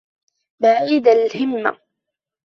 [0.59, 1.77] بَعِيدَ الْهِمَّةِ